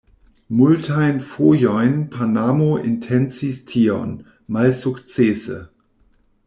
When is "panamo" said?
2.15-2.71